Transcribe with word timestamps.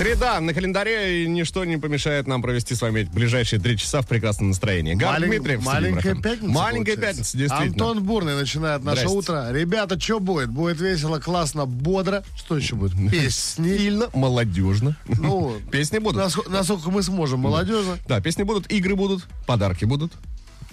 Среда 0.00 0.40
на 0.40 0.54
календаре, 0.54 1.24
и 1.24 1.28
ничто 1.28 1.62
не 1.66 1.76
помешает 1.76 2.26
нам 2.26 2.40
провести 2.40 2.74
с 2.74 2.80
вами 2.80 3.02
ближайшие 3.12 3.60
три 3.60 3.76
часа 3.76 4.00
в 4.00 4.06
прекрасном 4.08 4.48
настроении. 4.48 4.94
Гар 4.94 5.20
Малень- 5.20 5.26
Дмитриев. 5.28 5.62
маленькая 5.62 6.14
пятница. 6.14 6.46
Маленькая 6.54 6.94
получается. 6.94 7.20
пятница, 7.22 7.36
действительно. 7.36 7.88
Антон 7.90 8.02
Бурный 8.04 8.34
начинает 8.34 8.82
наше 8.82 9.00
Здрасте. 9.00 9.18
утро. 9.18 9.52
Ребята, 9.52 10.00
что 10.00 10.18
будет? 10.18 10.48
Будет 10.48 10.80
весело, 10.80 11.18
классно, 11.18 11.66
бодро. 11.66 12.24
Что 12.34 12.56
еще 12.56 12.76
будет? 12.76 12.92
Песни. 13.10 13.74
Стильно, 13.74 14.06
молодежно. 14.14 14.96
Ну, 15.06 15.54
Песни 15.70 15.98
будут. 15.98 16.22
наско- 16.22 16.48
насколько 16.48 16.90
мы 16.90 17.02
сможем, 17.02 17.40
молодежно. 17.40 17.98
Да, 18.08 18.22
песни 18.22 18.42
будут, 18.44 18.72
игры 18.72 18.96
будут, 18.96 19.26
подарки 19.46 19.84
будут. 19.84 20.14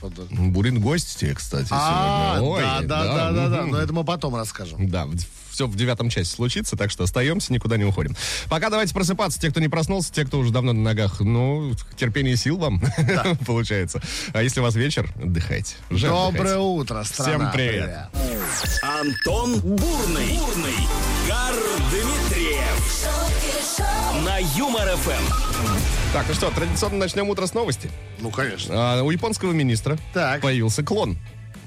Будет 0.01 0.79
гости, 0.79 1.33
кстати, 1.33 1.67
А, 1.71 2.37
сегодня. 2.37 2.49
Ой, 2.55 2.61
да, 2.87 3.03
да, 3.03 3.03
да, 3.05 3.31
да, 3.31 3.49
да. 3.49 3.65
Но 3.65 3.77
это 3.79 3.93
мы 3.93 4.03
потом 4.03 4.35
расскажем. 4.35 4.89
Да, 4.89 5.07
все 5.49 5.65
в 5.65 5.75
девятом 5.75 6.09
часе 6.09 6.29
случится, 6.29 6.77
так 6.77 6.91
что 6.91 7.03
остаемся, 7.03 7.51
никуда 7.51 7.77
не 7.77 7.83
уходим. 7.85 8.15
Пока 8.47 8.69
давайте 8.69 8.93
просыпаться. 8.93 9.39
Те, 9.39 9.49
кто 9.49 9.59
не 9.59 9.69
проснулся, 9.69 10.13
те, 10.13 10.23
кто 10.23 10.37
уже 10.37 10.51
давно 10.51 10.73
на 10.73 10.81
ногах, 10.81 11.19
ну, 11.19 11.73
терпение 11.95 12.35
и 12.35 12.37
сил 12.37 12.57
вам, 12.57 12.79
получается. 13.45 13.99
А 14.33 14.43
если 14.43 14.59
у 14.59 14.63
вас 14.63 14.75
вечер, 14.75 15.11
отдыхайте. 15.19 15.73
Уже 15.89 16.07
Доброе 16.09 16.27
отдыхайте. 16.29 16.57
утро, 16.59 17.03
страна. 17.03 17.49
Всем 17.49 17.51
привет. 17.51 18.07
Антон 18.83 19.59
Бурный, 19.61 20.37
Бурный, 20.37 20.87
Гар 21.27 21.55
Дмитриев 21.91 23.07
на 24.23 24.37
Юмор 24.57 24.89
ФМ. 24.97 25.96
Так, 26.13 26.25
ну 26.27 26.33
что, 26.33 26.49
традиционно 26.51 26.97
начнем 26.97 27.29
утро 27.29 27.45
с 27.45 27.53
новости. 27.53 27.89
Ну, 28.19 28.31
конечно. 28.31 28.73
А, 28.75 29.03
у 29.03 29.11
японского 29.11 29.51
министра 29.51 29.97
Так. 30.13 30.41
появился 30.41 30.81
клон. 30.83 31.17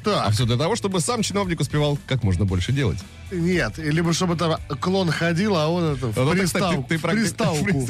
А 0.03 0.05
Так, 0.25 0.33
все 0.33 0.47
для 0.47 0.57
того, 0.57 0.77
чтобы 0.77 1.01
сам 1.03 1.21
чиновник 1.23 1.61
успевал 1.61 1.99
как 2.07 2.23
можно 2.23 2.47
больше 2.47 2.73
делать. 2.73 2.97
нет, 3.31 3.77
либо 3.77 4.15
чтобы 4.15 4.35
там 4.35 4.57
клон 4.81 5.11
ходил, 5.11 5.55
а 5.57 5.69
он 5.69 5.93
это 5.93 6.07
в 6.07 6.17
Ну, 6.17 6.31
ты, 6.33 6.39
пристав- 6.39 6.47
кстати, 6.47 6.87
ты 6.89 6.97
в 6.97 7.05
практи- 7.05 7.13
приставку. 7.21 7.89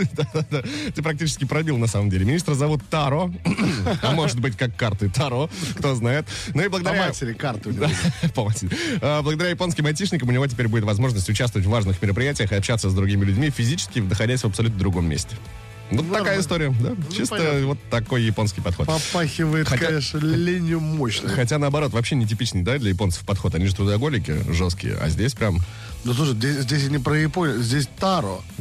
Ты 0.96 1.02
практически 1.04 1.44
пробил, 1.44 1.78
на 1.78 1.86
самом 1.86 2.10
деле. 2.10 2.24
Министра 2.24 2.54
зовут 2.54 2.82
Таро. 2.90 3.30
А 4.02 4.10
может 4.12 4.40
быть, 4.40 4.56
как 4.56 4.74
карты 4.76 5.08
Таро, 5.08 5.48
кто 5.78 5.94
знает. 5.94 6.26
Ну 6.52 6.62
и 6.62 6.64
По 6.64 6.70
благодаря... 6.72 7.06
матери 7.06 7.32
карты 7.32 7.68
у 7.68 7.72
него. 7.72 7.86
По 8.34 8.44
матери. 8.44 8.70
А, 9.00 9.22
Благодаря 9.22 9.50
японским 9.50 9.86
айтишникам 9.86 10.28
у 10.28 10.32
него 10.32 10.46
теперь 10.48 10.66
будет 10.66 10.82
возможность 10.84 11.28
участвовать 11.28 11.64
в 11.66 11.70
важных 11.70 12.02
мероприятиях 12.02 12.50
и 12.50 12.56
общаться 12.56 12.90
с 12.90 12.94
другими 12.94 13.24
людьми, 13.24 13.50
физически 13.50 14.00
находясь 14.00 14.42
в 14.42 14.46
абсолютно 14.46 14.78
другом 14.80 15.08
месте. 15.08 15.36
Вот 15.90 16.02
такая 16.02 16.18
Нормально. 16.18 16.40
история, 16.40 16.74
да? 16.80 16.94
Чисто 17.14 17.36
понятно. 17.36 17.66
вот 17.66 17.78
такой 17.90 18.22
японский 18.22 18.60
подход. 18.60 18.86
Попахивает, 18.86 19.66
Хотя- 19.68 19.86
конечно, 19.86 20.18
ленью 20.18 20.78
мощно. 20.80 21.28
Хотя, 21.28 21.58
наоборот, 21.58 21.92
вообще 21.92 22.14
нетипичный, 22.14 22.62
да, 22.62 22.78
для 22.78 22.90
японцев 22.90 23.24
подход. 23.24 23.54
Они 23.56 23.66
же 23.66 23.74
трудоголики 23.74 24.36
жесткие, 24.52 24.96
а 25.00 25.08
здесь 25.08 25.34
прям... 25.34 25.58
Ну, 26.04 26.14
слушай, 26.14 26.34
здесь, 26.34 26.60
здесь 26.62 26.88
не 26.88 26.98
про 26.98 27.18
Японию, 27.18 27.60
здесь 27.60 27.86
Таро. 27.98 28.40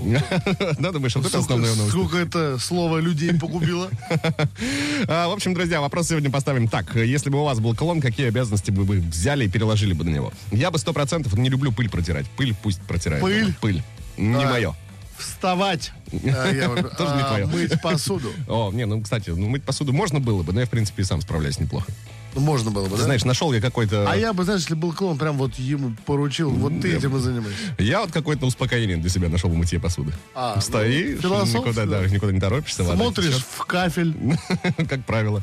Да, 0.79 0.91
думаешь, 0.91 1.15
это 1.15 1.29
Сколько, 1.29 1.37
основная 1.39 1.73
новость. 1.75 1.91
сколько 1.91 2.17
это 2.17 2.57
слово 2.59 2.97
людей 2.97 3.33
погубило? 3.33 3.89
А, 5.07 5.27
В 5.29 5.31
общем, 5.31 5.53
друзья, 5.53 5.79
вопрос 5.81 6.07
сегодня 6.09 6.29
поставим 6.29 6.67
так. 6.67 6.95
Если 6.95 7.29
бы 7.29 7.39
у 7.39 7.43
вас 7.45 7.59
был 7.59 7.75
клон, 7.75 8.01
какие 8.01 8.27
обязанности 8.27 8.71
бы 8.71 8.83
вы 8.83 8.99
взяли 8.99 9.45
и 9.45 9.47
переложили 9.47 9.93
бы 9.93 10.03
на 10.03 10.09
него? 10.09 10.33
Я 10.51 10.71
бы 10.71 10.77
сто 10.79 10.91
процентов 10.93 11.33
не 11.37 11.49
люблю 11.49 11.71
пыль 11.71 11.89
протирать. 11.89 12.25
Пыль 12.35 12.53
пусть 12.61 12.81
протирает. 12.81 13.21
Пыль? 13.21 13.53
Пыль. 13.61 13.83
Не 14.17 14.43
А. 14.43 14.49
мое. 14.49 14.75
Вставать. 15.19 15.91
а, 16.11 16.51
я 16.53 16.69
бы- 16.69 16.83
Тоже 16.97 17.15
не 17.15 17.21
а, 17.21 17.27
твое. 17.27 17.45
Мыть 17.45 17.81
посуду. 17.81 18.31
О, 18.47 18.71
не, 18.73 18.85
ну, 18.85 19.01
кстати, 19.01 19.29
ну, 19.29 19.47
мыть 19.49 19.63
посуду 19.63 19.93
можно 19.93 20.19
было 20.19 20.43
бы, 20.43 20.53
но 20.53 20.61
я, 20.61 20.65
в 20.65 20.69
принципе, 20.69 21.03
и 21.03 21.05
сам 21.05 21.21
справляюсь 21.21 21.59
неплохо. 21.59 21.91
Ну, 22.35 22.41
Можно 22.41 22.69
было 22.69 22.87
бы, 22.87 22.95
да? 22.95 23.03
знаешь, 23.03 23.25
нашел 23.25 23.51
я 23.53 23.59
какой-то... 23.59 24.09
А 24.09 24.15
я 24.15 24.33
бы, 24.33 24.43
знаешь, 24.43 24.61
если 24.61 24.75
был 24.75 24.93
клон, 24.93 25.17
прям 25.17 25.35
вот 25.37 25.55
ему 25.55 25.95
поручил, 26.05 26.51
вот 26.51 26.79
ты 26.79 26.95
этим 26.95 27.17
и 27.17 27.19
занимайся. 27.19 27.57
Я 27.79 28.01
вот 28.01 28.11
какое-то 28.11 28.45
успокоение 28.45 28.97
для 28.97 29.09
себя 29.09 29.29
нашел 29.29 29.49
в 29.49 29.55
мытье 29.55 29.79
посуды. 29.79 30.13
А, 30.35 30.61
Стоишь, 30.61 31.19
ну, 31.23 31.43
никуда, 31.45 31.85
да, 31.85 32.01
да. 32.01 32.07
никуда 32.07 32.31
не 32.31 32.39
торопишься. 32.39 32.83
Смотришь 32.85 33.43
в 33.57 33.65
кафель. 33.65 34.15
как 34.87 35.05
правило. 35.05 35.41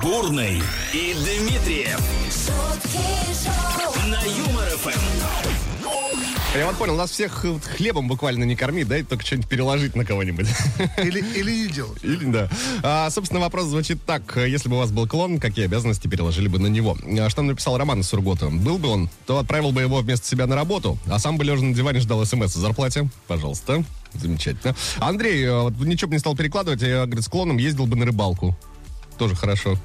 Бурный 0.00 0.62
и 0.94 1.14
Дмитриев 1.14 2.00
на 4.06 4.20
Юмор 4.24 4.68
ФМ. 4.68 5.61
Я 6.54 6.66
вот 6.66 6.76
понял, 6.76 6.96
нас 6.96 7.10
всех 7.10 7.46
хлебом 7.76 8.08
буквально 8.08 8.44
не 8.44 8.54
корми, 8.56 8.84
дай 8.84 9.02
только 9.02 9.24
что-нибудь 9.24 9.48
переложить 9.48 9.96
на 9.96 10.04
кого-нибудь. 10.04 10.46
Или, 10.98 11.20
или 11.34 11.50
не 11.50 11.68
делать. 11.68 12.04
Или 12.04 12.26
да. 12.26 12.50
А, 12.82 13.08
собственно, 13.08 13.40
вопрос 13.40 13.68
звучит 13.68 14.04
так. 14.04 14.36
Если 14.36 14.68
бы 14.68 14.76
у 14.76 14.78
вас 14.78 14.90
был 14.90 15.08
клон, 15.08 15.40
какие 15.40 15.64
обязанности 15.64 16.08
переложили 16.08 16.48
бы 16.48 16.58
на 16.58 16.66
него? 16.66 16.98
А, 17.18 17.30
Что 17.30 17.40
написал 17.40 17.78
Роман 17.78 18.00
из 18.00 18.08
Сургута? 18.08 18.50
Был 18.50 18.76
бы 18.76 18.90
он, 18.90 19.08
то 19.26 19.38
отправил 19.38 19.72
бы 19.72 19.80
его 19.80 20.00
вместо 20.00 20.26
себя 20.26 20.46
на 20.46 20.54
работу, 20.54 20.98
а 21.06 21.18
сам 21.18 21.38
бы 21.38 21.44
лежа 21.44 21.62
на 21.62 21.74
диване 21.74 22.00
ждал 22.00 22.22
смс 22.26 22.54
о 22.54 22.60
зарплате. 22.60 23.08
Пожалуйста. 23.28 23.82
Замечательно. 24.12 24.76
Андрей, 24.98 25.44
э, 25.44 25.58
вот 25.58 25.72
ничего 25.80 26.10
бы 26.10 26.16
не 26.16 26.20
стал 26.20 26.36
перекладывать, 26.36 26.82
я, 26.82 27.06
говорит, 27.06 27.24
с 27.24 27.28
клоном 27.28 27.56
ездил 27.56 27.86
бы 27.86 27.96
на 27.96 28.04
рыбалку. 28.04 28.54
Тоже 29.16 29.34
хорошо. 29.34 29.78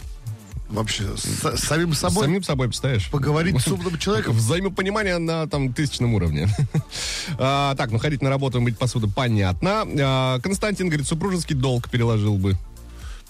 Вообще, 0.70 1.16
с, 1.16 1.24
с 1.24 1.64
самим 1.64 1.94
С 1.94 2.00
собой 2.00 2.26
самим 2.26 2.44
собой, 2.44 2.68
представляешь? 2.68 3.10
поговорить 3.10 3.60
с 3.62 3.68
умным 3.68 3.98
человеком. 3.98 4.34
Взаимопонимание 4.38 5.18
на 5.18 5.48
там 5.48 5.74
тысячном 5.74 6.14
уровне. 6.14 6.48
А, 7.40 7.76
так, 7.76 7.92
ну 7.92 8.00
ходить 8.00 8.22
на 8.22 8.30
работу 8.30 8.62
мыть 8.62 8.78
посуду, 8.78 9.10
понятно. 9.10 9.86
А, 10.00 10.40
Константин 10.40 10.88
говорит, 10.88 11.06
супружеский 11.06 11.56
долг 11.56 11.90
переложил 11.90 12.38
бы. 12.38 12.58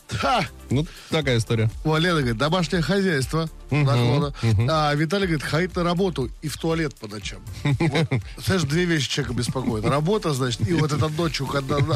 Ха! 0.10 0.46
Ну, 0.70 0.86
такая 1.10 1.38
история. 1.38 1.70
О, 1.84 1.98
Лена 1.98 2.20
говорит, 2.20 2.38
домашнее 2.38 2.82
хозяйство. 2.82 3.50
наклона. 3.72 4.34
А 4.70 4.94
Виталий 4.96 5.28
говорит, 5.28 5.44
ходить 5.44 5.76
на 5.76 5.84
работу 5.84 6.30
и 6.42 6.48
в 6.48 6.58
туалет 6.58 6.96
по 6.96 7.08
ночам. 7.08 7.40
Вот, 7.64 8.08
знаешь, 8.46 8.64
две 8.64 8.86
вещи 8.86 9.10
человека 9.10 9.34
беспокоят. 9.38 9.86
Работа, 9.86 10.34
значит, 10.34 10.68
и 10.68 10.74
вот 10.74 10.92
эта 10.92 11.08
ночью, 11.10 11.48
когда... 11.48 11.78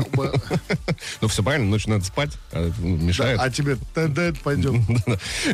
Ну, 1.21 1.27
все 1.27 1.43
правильно, 1.43 1.69
ночью 1.69 1.91
надо 1.91 2.05
спать, 2.05 2.31
а 2.51 2.71
ну, 2.79 2.97
мешает. 2.97 3.39
А 3.39 3.49
тебе 3.49 3.77
тендент 3.93 4.39
пойдем. 4.39 4.85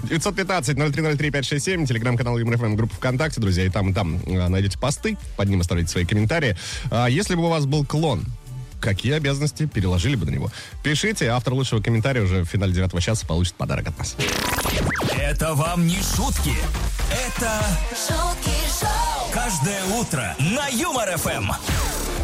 915-0303-567, 0.04 1.86
телеграм-канал 1.86 2.38
ЮморФМ, 2.38 2.76
группа 2.76 2.96
ВКонтакте, 2.96 3.42
друзья, 3.42 3.66
и 3.66 3.70
там, 3.70 3.90
и 3.90 3.94
там 3.94 4.20
а, 4.28 4.50
найдете 4.50 4.78
посты, 4.78 5.18
под 5.36 5.50
ним 5.50 5.62
оставляйте 5.62 5.92
свои 5.92 6.06
комментарии. 6.06 6.58
А, 6.90 7.08
если 7.08 7.36
бы 7.36 7.46
у 7.46 7.50
вас 7.50 7.66
был 7.66 7.86
клон, 7.86 8.26
какие 8.80 9.14
обязанности 9.14 9.66
переложили 9.66 10.16
бы 10.16 10.26
на 10.26 10.32
него? 10.32 10.52
Пишите, 10.84 11.28
автор 11.28 11.54
лучшего 11.54 11.82
комментария 11.82 12.24
уже 12.24 12.44
в 12.44 12.46
финале 12.46 12.74
девятого 12.74 13.02
часа 13.02 13.26
получит 13.26 13.56
подарок 13.56 13.90
от 13.90 13.98
нас. 13.98 14.16
Это 15.18 15.54
вам 15.54 15.88
не 15.88 15.98
шутки. 15.98 16.54
Это 17.12 17.62
шутки 17.92 18.58
шоу, 18.80 19.32
каждое 19.34 19.84
утро 19.86 20.36
на 20.40 20.68
Юмор 20.68 21.18
ФМ. 21.18 21.52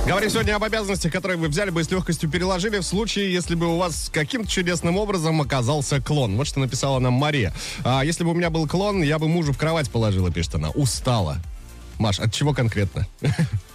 Говорим 0.06 0.30
сегодня 0.30 0.56
об 0.56 0.64
обязанностях, 0.66 1.14
которые 1.14 1.38
вы 1.38 1.48
взяли 1.48 1.70
бы 1.70 1.80
и 1.80 1.84
с 1.86 1.90
легкостью 1.90 2.30
переложили 2.30 2.80
в 2.80 2.84
случае, 2.84 3.32
если 3.32 3.56
бы 3.56 3.74
у 3.74 3.78
вас 3.78 4.10
каким-то 4.14 4.50
чудесным 4.50 4.98
образом 4.98 5.40
оказался 5.40 6.02
клон. 6.02 6.36
Вот 6.36 6.46
что 6.46 6.60
написала 6.60 7.00
нам 7.00 7.14
Мария. 7.14 7.54
А, 7.86 8.04
если 8.04 8.26
бы 8.26 8.32
у 8.32 8.34
меня 8.34 8.50
был 8.50 8.68
клон, 8.68 9.02
я 9.02 9.18
бы 9.18 9.30
мужу 9.30 9.54
в 9.54 9.58
кровать 9.58 9.90
положила, 9.90 10.30
пишет 10.30 10.56
она. 10.56 10.72
Устала. 10.72 11.38
Маш, 12.04 12.20
от 12.20 12.34
чего 12.34 12.54
конкретно? 12.54 13.08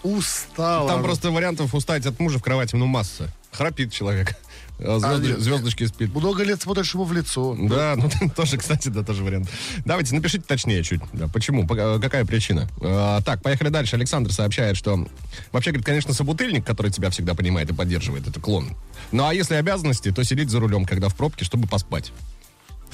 Устала. 0.03 0.87
Там 0.87 1.03
просто 1.03 1.31
вариантов 1.31 1.75
устать 1.75 2.05
от 2.05 2.21
мужа 2.21 2.39
в 2.39 2.43
кровати, 2.43 2.77
ну, 2.77 2.85
масса. 2.85 3.33
Храпит 3.53 3.91
человек. 3.91 4.37
А 4.81 4.99
звезды- 4.99 5.29
нет. 5.29 5.41
звездочки 5.41 5.87
спит. 5.87 6.15
Много 6.15 6.43
лет 6.45 6.61
смотришь 6.61 6.93
ему 6.93 7.05
в 7.05 7.13
лицо. 7.15 7.57
Да, 7.59 7.95
ну 7.97 8.11
тоже, 8.37 8.59
кстати, 8.59 8.89
да, 8.89 9.03
тоже 9.03 9.25
вариант. 9.25 9.49
Давайте, 9.87 10.15
напишите 10.15 10.45
точнее 10.47 10.83
чуть. 10.83 11.01
Да, 11.15 11.27
почему? 11.29 11.67
По- 11.67 11.99
Какая 11.99 12.27
причина? 12.27 12.69
А, 12.83 13.23
так, 13.23 13.41
поехали 13.43 13.71
дальше. 13.71 13.97
Александр 13.97 14.31
сообщает, 14.31 14.77
что 14.77 15.09
вообще, 15.51 15.71
говорит, 15.71 15.87
конечно, 15.87 16.13
собутыльник, 16.13 16.67
который 16.67 16.91
тебя 16.93 17.09
всегда 17.09 17.33
понимает 17.35 17.71
и 17.71 17.73
поддерживает, 17.75 18.29
это 18.29 18.39
клон. 18.41 18.77
Ну 19.11 19.25
а 19.27 19.33
если 19.33 19.55
обязанности, 19.55 20.13
то 20.13 20.23
сидеть 20.23 20.51
за 20.51 20.61
рулем, 20.61 20.85
когда 20.85 21.09
в 21.09 21.17
пробке, 21.17 21.47
чтобы 21.47 21.67
поспать. 21.67 22.13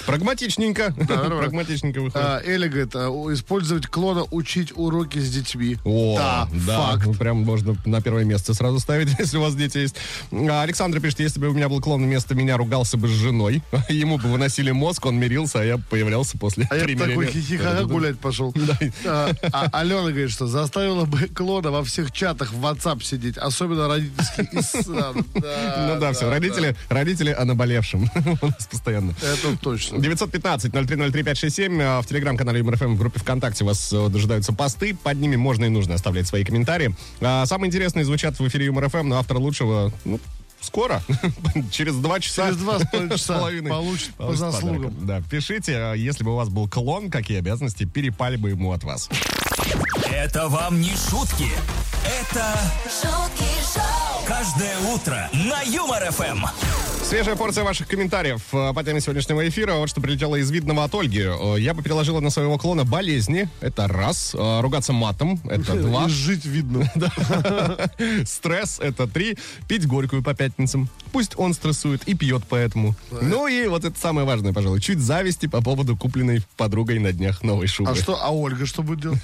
Прагматичненько. 0.07 0.95
нормально. 0.97 1.37
Прагматичненько 1.39 2.01
выходит. 2.01 2.27
А, 2.27 2.43
Эля 2.45 2.69
говорит, 2.69 2.95
а, 2.95 3.09
использовать 3.33 3.87
клона, 3.87 4.25
учить 4.31 4.73
уроки 4.77 5.19
с 5.19 5.31
детьми. 5.31 5.77
О, 5.85 6.17
да, 6.17 6.49
да, 6.67 6.77
факт. 6.93 7.07
ну, 7.07 7.15
прям 7.15 7.39
можно 7.43 7.77
на 7.85 8.01
первое 8.01 8.25
место 8.25 8.55
сразу 8.55 8.79
ставить, 8.81 9.09
если 9.19 9.39
у 9.39 9.41
вас 9.41 9.55
дети 9.55 9.79
есть. 9.79 9.97
А, 10.33 10.63
Александр 10.63 11.01
пишет, 11.01 11.21
если 11.21 11.41
бы 11.41 11.49
у 11.49 11.53
меня 11.53 11.69
был 11.69 11.81
клон 11.81 12.03
вместо 12.03 12.35
меня, 12.35 12.57
ругался 12.57 12.97
бы 12.97 13.09
с 13.09 13.13
женой. 13.13 13.63
Ему 13.89 14.19
бы 14.19 14.29
выносили 14.29 14.71
мозг, 14.71 15.07
он 15.07 15.17
мирился, 15.17 15.61
а 15.61 15.65
я 15.65 15.79
появлялся 15.79 16.39
после 16.39 16.67
А 16.71 16.77
я 16.77 16.85
примирения. 16.85 17.15
такой 17.15 17.27
хихиха 17.29 17.85
гулять 17.85 18.19
пошел. 18.19 18.55
А, 19.05 19.31
а 19.53 19.69
Алена 19.73 20.11
говорит, 20.11 20.31
что 20.31 20.47
заставила 20.47 21.05
бы 21.05 21.29
клона 21.29 21.71
во 21.71 21.85
всех 21.85 22.13
чатах 22.13 22.53
в 22.53 22.65
WhatsApp 22.65 23.03
сидеть, 23.03 23.37
особенно 23.39 23.89
да, 25.35 25.87
Ну 25.95 26.01
да, 26.01 26.13
все, 26.13 26.29
родители 26.89 27.31
о 27.31 27.45
наболевшем 27.45 28.11
у 28.43 28.47
нас 28.47 28.67
постоянно. 28.71 29.15
Это 29.23 29.57
точно. 29.59 29.94
Конечно. 30.01 30.25
915-0303-567. 30.27 31.79
а, 31.83 32.03
В 32.03 32.07
телеграм-канале 32.07 32.59
Юмор 32.59 32.77
ФМ 32.77 32.95
в 32.95 32.99
группе 32.99 33.21
ВКонтакте 33.21 33.65
вас 33.65 33.93
э, 33.93 34.09
дожидаются 34.09 34.53
посты. 34.53 34.95
Под 34.95 35.19
ними 35.19 35.37
можно 35.37 35.65
и 35.65 35.69
нужно 35.69 35.95
оставлять 35.95 36.27
свои 36.27 36.45
комментарии. 36.45 36.95
А, 37.21 37.47
Самые 37.47 37.69
интересные 37.69 38.05
звучат 38.05 38.39
в 38.39 38.47
эфире 38.49 38.67
Юмор 38.67 38.89
ФМ, 38.89 39.09
но 39.09 39.19
автор 39.19 39.39
лучшего, 39.39 39.93
ну, 40.05 40.21
скоро, 40.61 41.03
через 41.71 41.95
два 41.97 42.21
часа. 42.21 42.45
Через 42.47 42.57
два 42.59 42.79
с 42.79 42.87
половиной 42.91 43.19
часа 43.19 43.39
половиной 43.39 43.71
получит 43.71 44.15
по 44.15 44.25
получит 44.25 44.41
заслугам. 44.41 44.95
подарок. 44.95 45.07
Да, 45.07 45.23
пишите, 45.31 45.77
а, 45.77 45.93
если 45.95 46.25
бы 46.25 46.33
у 46.33 46.37
вас 46.37 46.49
был 46.49 46.69
клон, 46.69 47.11
какие 47.11 47.39
обязанности 47.39 47.85
перепали 47.85 48.37
бы 48.37 48.51
ему 48.51 48.73
от 48.73 48.85
вас. 48.85 49.09
Это 50.11 50.49
вам 50.49 50.81
не 50.81 50.91
шутки. 50.91 51.49
Это 52.21 52.55
шутки 52.85 53.45
шоу, 53.75 54.25
каждое 54.27 54.79
утро 54.95 55.29
на 55.33 55.63
Юмор 55.63 56.05
ФМ. 56.11 56.45
Свежая 57.05 57.37
порция 57.37 57.65
ваших 57.65 57.87
комментариев 57.87 58.43
э, 58.53 58.73
по 58.73 58.83
теме 58.83 59.01
сегодняшнего 59.01 59.47
эфира. 59.47 59.75
Вот 59.75 59.89
что 59.91 60.01
прилетело 60.01 60.37
из 60.37 60.51
видного 60.51 60.85
от 60.85 60.95
Ольги. 60.95 61.21
Э, 61.21 61.57
Я 61.59 61.75
бы 61.75 61.83
переложила 61.83 62.19
на 62.21 62.31
своего 62.31 62.57
клона 62.59 62.85
болезни. 62.85 63.49
Это 63.61 63.87
раз. 63.87 64.35
Э, 64.35 64.61
Ругаться 64.63 64.93
матом. 64.93 65.39
Это 65.45 65.75
два. 65.83 66.07
И 66.07 66.09
жить 66.09 66.45
видно. 66.47 66.91
Стресс. 68.25 68.81
Это 68.81 69.07
три. 69.07 69.37
Пить 69.69 69.87
горькую 69.87 70.23
по 70.23 70.35
пятницам. 70.35 70.89
Пусть 71.13 71.35
он 71.39 71.53
стрессует 71.55 72.03
и 72.09 72.15
пьет 72.15 72.43
поэтому. 72.49 72.97
Ну 73.11 73.47
и 73.47 73.69
вот 73.69 73.85
это 73.85 73.97
самое 74.01 74.27
важное, 74.27 74.53
пожалуй. 74.53 74.81
Чуть 74.81 74.99
зависти 74.99 75.47
по 75.47 75.63
поводу 75.63 75.97
купленной 75.97 76.41
подругой 76.57 76.99
на 76.99 77.13
днях 77.13 77.43
новой 77.43 77.69
шубы. 77.69 77.91
А 77.91 77.95
что, 77.95 78.19
а 78.21 78.31
Ольга 78.31 78.67
что 78.67 78.83
будет 78.83 79.03
делать? 79.03 79.21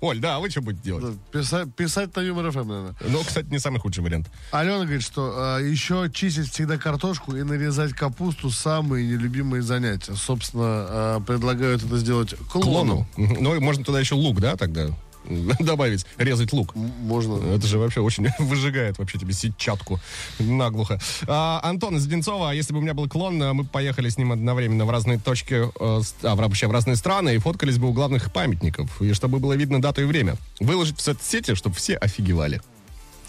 Оль, 0.00 0.18
да, 0.18 0.36
а 0.36 0.40
вы 0.40 0.50
что 0.50 0.60
будете 0.60 0.82
делать? 0.82 1.16
Писать, 1.32 2.14
на 2.16 2.20
Юмор 2.20 2.50
ФМ, 2.50 2.68
наверное. 2.68 2.94
Ну, 3.08 3.22
кстати, 3.22 3.46
не 3.46 3.58
самый 3.60 3.78
худший 3.78 4.02
вариант. 4.04 4.28
Алена 4.50 4.80
говорит, 4.80 5.02
что 5.02 5.58
еще 5.60 6.10
чистить 6.12 6.52
всегда 6.52 6.76
картошку 6.76 7.29
и 7.36 7.42
нарезать 7.42 7.92
капусту 7.92 8.50
самые 8.50 9.06
нелюбимые 9.06 9.62
занятия. 9.62 10.14
Собственно, 10.14 10.86
э, 10.88 11.20
предлагают 11.26 11.82
это 11.84 11.98
сделать 11.98 12.34
клону. 12.50 13.06
Клону. 13.16 13.34
Ну, 13.40 13.54
и 13.54 13.58
можно 13.58 13.84
туда 13.84 14.00
еще 14.00 14.14
лук, 14.14 14.40
да, 14.40 14.56
тогда? 14.56 14.88
Добавить, 15.60 16.06
резать 16.16 16.52
лук. 16.52 16.74
Можно. 16.74 17.54
Это 17.54 17.66
же 17.66 17.78
вообще 17.78 18.00
очень 18.00 18.28
выжигает 18.38 18.98
вообще 18.98 19.18
тебе 19.18 19.32
сетчатку 19.32 20.00
наглухо. 20.38 20.98
А, 21.26 21.60
Антон 21.62 21.96
из 21.96 22.06
Одинцова, 22.06 22.52
если 22.52 22.72
бы 22.72 22.78
у 22.78 22.82
меня 22.82 22.94
был 22.94 23.08
клон, 23.08 23.42
а, 23.42 23.52
мы 23.52 23.64
бы 23.64 23.68
поехали 23.68 24.08
с 24.08 24.18
ним 24.18 24.32
одновременно 24.32 24.84
в 24.84 24.90
разные 24.90 25.18
точки, 25.18 25.54
э, 25.54 26.02
а, 26.22 26.34
вообще 26.34 26.66
в 26.66 26.72
разные 26.72 26.96
страны, 26.96 27.34
и 27.34 27.38
фоткались 27.38 27.78
бы 27.78 27.88
у 27.88 27.92
главных 27.92 28.32
памятников, 28.32 29.00
и 29.02 29.12
чтобы 29.12 29.38
было 29.38 29.52
видно 29.54 29.80
дату 29.80 30.02
и 30.02 30.04
время. 30.04 30.36
Выложить 30.58 30.98
в 30.98 31.00
соцсети, 31.00 31.54
чтобы 31.54 31.76
все 31.76 31.96
офигевали. 31.96 32.60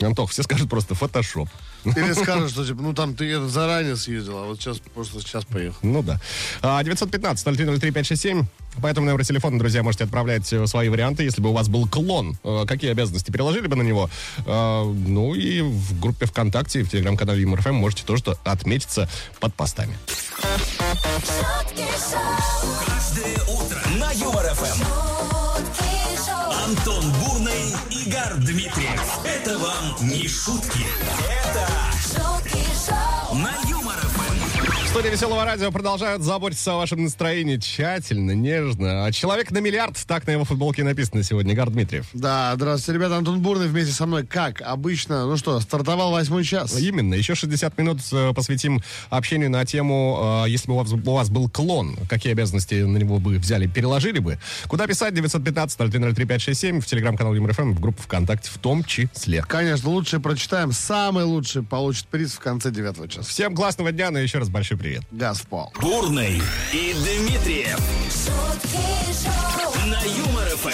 Антох, 0.01 0.31
все 0.31 0.44
скажут 0.44 0.69
просто 0.69 0.95
фотошоп. 0.95 1.50
Или 1.86 2.13
скажешь, 2.13 2.51
что 2.51 2.66
типа, 2.66 2.81
ну 2.81 2.94
там 2.94 3.16
ты 3.16 3.39
заранее 3.48 3.95
съездил, 3.95 4.38
а 4.38 4.45
вот 4.45 4.60
сейчас 4.60 4.78
просто 4.94 5.19
сейчас 5.19 5.45
поехал. 5.45 5.78
Ну 5.81 6.04
да. 6.04 6.19
А, 6.62 6.81
915-0303-567. 6.83 8.45
По 8.81 8.88
этому 8.88 9.06
номеру 9.07 9.24
телефона, 9.24 9.60
друзья, 9.60 9.83
можете 9.83 10.06
отправлять 10.06 10.51
э, 10.54 10.66
свои 10.66 10.88
варианты. 10.88 11.24
Если 11.24 11.42
бы 11.42 11.50
у 11.50 11.54
вас 11.54 11.68
был 11.68 11.88
клон, 11.89 12.38
э, 12.44 12.63
какие 12.66 12.92
обязанности 12.92 13.30
переложили 13.30 13.68
бы 13.68 13.75
на 13.75 13.81
него? 13.81 14.10
А, 14.45 14.86
Ну 14.86 15.33
и 15.36 15.62
в 15.62 16.00
группе 16.00 16.25
ВКонтакте, 16.25 16.83
в 16.83 16.89
телеграм-канале 16.89 17.42
ЮморФМ 17.42 17.74
можете 17.74 18.04
тоже 18.06 18.24
отметиться 18.45 19.10
под 19.39 19.54
постами. 19.56 19.94
Каждое 22.88 23.36
утро 23.50 23.81
на 24.00 24.12
Юмор 24.13 24.45
ФМ. 24.54 24.84
шутки 25.62 25.84
шоу, 26.25 26.51
Антон 26.68 27.04
Бурный, 27.19 27.61
Дмитриев. 28.51 29.19
Это 29.24 29.57
вам 29.59 29.95
не 30.01 30.27
шутки. 30.27 30.86
Это 31.45 31.69
шутки 32.01 32.65
шоу, 32.86 33.36
на. 33.36 33.71
Студия 34.92 35.10
Веселого 35.10 35.46
Радио 35.46 35.72
продолжают 35.72 36.22
заботиться 36.22 36.74
о 36.74 36.76
вашем 36.76 37.02
настроении 37.06 37.56
тщательно, 37.56 38.32
нежно. 38.32 39.06
А 39.06 39.12
человек 39.14 39.50
на 39.50 39.60
миллиард, 39.60 39.96
так 40.06 40.28
на 40.28 40.32
его 40.32 40.44
футболке 40.44 40.84
написано 40.84 41.24
сегодня, 41.24 41.54
Игорь 41.54 41.70
Дмитриев. 41.70 42.08
Да, 42.12 42.52
здравствуйте, 42.56 42.98
ребята. 42.98 43.16
Антон 43.16 43.40
Бурный 43.40 43.68
вместе 43.68 43.94
со 43.94 44.06
мной, 44.06 44.28
как 44.28 44.62
обычно. 44.62 45.28
Ну 45.28 45.38
что, 45.38 45.62
стартовал 45.62 46.12
восьмой 46.12 46.44
час. 46.44 46.78
Именно. 46.78 47.14
Еще 47.14 47.36
60 47.36 47.78
минут 47.78 48.00
э, 48.12 48.34
посвятим 48.34 48.82
общению 49.10 49.50
на 49.50 49.64
тему, 49.64 50.44
э, 50.46 50.50
если 50.50 50.68
бы 50.68 50.74
у 50.74 50.78
вас, 50.80 50.92
у 50.92 51.14
вас 51.14 51.30
был 51.30 51.50
клон, 51.50 51.96
какие 52.10 52.34
обязанности 52.34 52.84
на 52.84 52.98
него 52.98 53.20
бы 53.20 53.38
взяли, 53.38 53.68
переложили 53.68 54.20
бы. 54.20 54.40
Куда 54.68 54.88
писать? 54.88 55.14
915-0303-567 55.14 56.82
в 56.82 56.86
телеграм-канал 56.86 57.34
ЮморФМ, 57.34 57.72
в 57.72 57.80
группу 57.80 58.02
ВКонтакте 58.02 58.52
в 58.52 58.58
том 58.58 58.84
числе. 58.84 59.42
Конечно, 59.48 59.90
лучшее 59.90 60.20
прочитаем. 60.20 60.74
Самый 60.74 61.24
лучший 61.24 61.64
получит 61.64 62.08
приз 62.08 62.34
в 62.34 62.40
конце 62.40 62.72
девятого 62.72 63.08
часа. 63.08 63.24
Всем 63.26 63.56
классного 63.56 63.94
дня, 63.94 64.10
и 64.10 64.22
еще 64.22 64.40
раз 64.40 64.50
большой 64.50 64.81
привет. 64.81 65.04
Газ 65.12 65.42
в 65.42 65.45
пол. 65.48 65.72
Бурный 65.80 66.42
и 66.74 66.94
Дмитриев 66.95 67.80
на 69.86 70.01
Юмор 70.01 70.48
ФМ. 70.57 70.69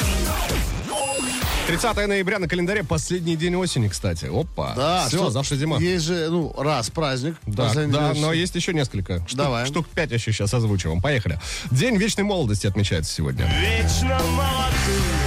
30 1.68 2.08
ноября 2.08 2.40
на 2.40 2.48
календаре 2.48 2.86
последний 2.86 3.36
день 3.36 3.56
осени, 3.58 3.90
кстати. 3.90 4.28
Опа. 4.34 4.74
Да, 4.78 5.08
Все, 5.10 5.18
что- 5.18 5.30
завтра 5.32 5.56
зима. 5.58 5.78
Есть 5.80 6.06
же, 6.06 6.30
ну, 6.30 6.56
раз 6.58 6.90
праздник. 6.90 7.36
Да, 7.46 7.74
да, 7.74 8.14
но 8.16 8.32
есть 8.32 8.56
еще 8.56 8.74
несколько. 8.74 9.18
Штук, 9.28 9.38
Давай. 9.38 9.66
Штук 9.66 9.86
5 9.90 10.12
еще 10.14 10.32
сейчас 10.32 10.54
озвучиваем. 10.54 11.02
Поехали. 11.02 11.38
День 11.72 11.98
вечной 11.98 12.24
молодости 12.24 12.66
отмечается 12.66 13.14
сегодня. 13.14 13.46
Вечно 13.60 14.18
молодым, 14.38 15.27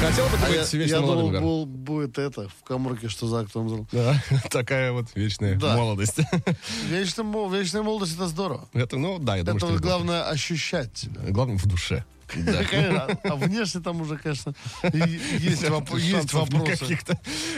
Хотел 0.00 0.24
бы 0.26 0.36
ты 0.36 0.44
А 0.44 0.48
я, 0.50 0.60
быть 0.62 0.72
вечно 0.74 0.94
я 0.94 1.00
молодым, 1.00 1.32
думал, 1.32 1.40
был- 1.40 1.66
будет 1.66 2.18
это, 2.18 2.48
в 2.48 2.64
коморке, 2.64 3.08
что 3.08 3.26
за 3.26 3.40
актом 3.40 3.68
зал. 3.68 3.86
Да, 3.92 4.22
такая 4.50 4.92
вот 4.92 5.06
вечная 5.14 5.56
Да. 5.58 5.76
молодость. 5.76 6.16
Вечная, 6.88 7.48
вечная 7.50 7.82
молодость, 7.82 8.14
это 8.14 8.28
здорово. 8.28 8.68
Это, 8.74 8.96
ну, 8.96 9.18
да, 9.18 9.36
я 9.36 9.42
думаю, 9.42 9.56
Это 9.56 9.66
что 9.66 9.72
вот 9.74 9.80
это- 9.80 9.88
главное 9.88 10.22
ощущать 10.28 10.96
себя. 10.96 11.20
Главное 11.28 11.58
в 11.58 11.66
душе. 11.66 12.04
Конечно, 12.28 13.18
А 13.24 13.36
внешне 13.36 13.80
там 13.80 14.00
уже, 14.00 14.16
конечно, 14.18 14.52
есть, 14.92 15.64
воп- 15.64 15.98
есть 15.98 16.32
вопросы. 16.32 16.98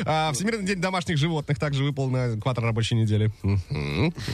А, 0.05 0.33
Всемирный 0.33 0.65
день 0.65 0.81
домашних 0.81 1.17
животных 1.19 1.59
также 1.59 1.85
выпал 1.85 2.09
на 2.09 2.37
квартал 2.41 2.65
рабочей 2.65 2.95
недели. 2.95 3.31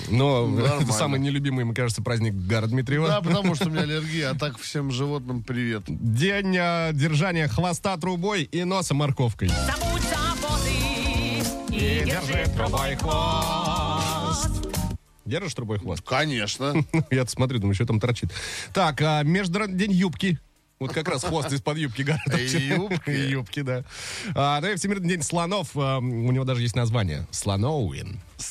Но 0.09 0.47
Нормально. 0.47 0.83
это 0.83 0.93
самый 0.93 1.21
нелюбимый, 1.21 1.65
мне 1.65 1.75
кажется, 1.75 2.03
праздник 2.03 2.35
Гара 2.35 2.67
Дмитриева. 2.67 3.09
Да, 3.09 3.21
потому 3.21 3.55
что 3.55 3.67
у 3.69 3.71
меня 3.71 3.83
аллергия, 3.83 4.31
а 4.31 4.35
так 4.35 4.59
всем 4.59 4.91
животным 4.91 5.43
привет. 5.43 5.85
День 5.87 6.57
а, 6.59 6.93
держания 6.93 7.49
хвоста 7.49 7.97
трубой 7.97 8.43
и 8.45 8.65
носа 8.65 8.95
морковкой. 8.95 9.49
Забудь 9.49 10.03
заботы 10.03 10.71
и 11.75 12.03
держи 12.05 12.45
трубой 12.57 12.97
хвост. 12.97 13.66
Держишь 15.27 15.55
трубой 15.55 15.79
хвост? 15.79 16.03
Конечно. 16.07 16.75
Я 17.11 17.27
смотрю, 17.27 17.59
думаю, 17.59 17.75
что 17.75 17.85
там 17.85 18.01
торчит. 18.01 18.31
Так, 18.73 19.03
а 19.03 19.23
международный 19.23 19.77
день 19.77 19.93
юбки. 19.93 20.39
Вот 20.79 20.93
как 20.93 21.09
раз 21.09 21.25
хвост 21.25 21.51
из-под 21.53 21.79
юбки. 21.79 22.03
Гара 22.03 22.21
торчит. 22.27 22.61
Юбки. 22.61 23.11
Юбки, 23.31 23.63
да. 23.63 23.83
А, 24.35 24.61
ну 24.61 24.69
и 24.69 24.77
Всемирный 24.77 25.09
день 25.09 25.23
слонов. 25.23 25.71
а, 25.75 25.99
у 25.99 26.33
него 26.33 26.45
даже 26.45 26.61
есть 26.63 26.77
название. 26.77 27.27
Слоноуин. 27.31 28.21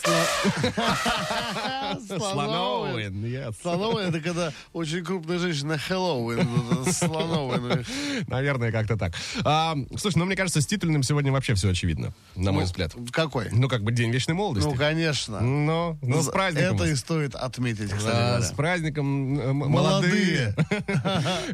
Слоноуин, 2.07 3.23
yes. 3.25 3.55
Слоновый 3.61 4.07
это 4.07 4.19
когда 4.19 4.51
очень 4.73 5.03
крупная 5.03 5.37
женщина 5.37 5.77
Хэллоуин. 5.77 6.91
Слоновый. 6.91 7.85
Наверное, 8.27 8.71
как-то 8.71 8.97
так. 8.97 9.13
А, 9.43 9.75
слушай, 9.97 10.17
ну 10.17 10.25
мне 10.25 10.35
кажется, 10.35 10.61
с 10.61 10.65
титульным 10.65 11.03
сегодня 11.03 11.31
вообще 11.31 11.53
все 11.53 11.69
очевидно, 11.69 12.13
на 12.35 12.51
мой 12.51 12.63
взгляд. 12.63 12.93
Какой? 13.11 13.49
Ну, 13.51 13.69
как 13.69 13.83
бы 13.83 13.91
день 13.91 14.09
вечной 14.11 14.33
молодости. 14.33 14.67
Ну, 14.67 14.75
конечно. 14.75 15.39
Ну, 15.39 15.99
ну, 16.01 16.23
с 16.23 16.29
праздником. 16.29 16.77
Это 16.77 16.85
и 16.85 16.95
стоит 16.95 17.35
отметить, 17.35 17.91
кстати 17.91 18.15
говоря. 18.15 18.41
с 18.41 18.51
праздником 18.51 19.39
э, 19.39 19.53
Молодые. 19.53 20.55
молодые. 20.55 20.55